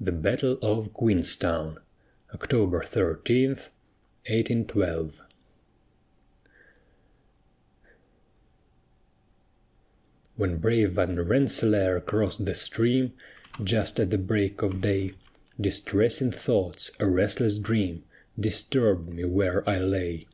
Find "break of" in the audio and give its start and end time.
14.18-14.80